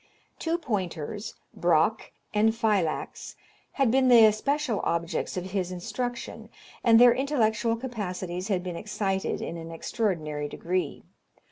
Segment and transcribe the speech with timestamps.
[0.39, 3.35] Two pointers, Braque and Philax,
[3.73, 6.49] had been the especial objects of his instruction,
[6.83, 11.03] and their intellectual capacities had been excited in an extraordinary degree.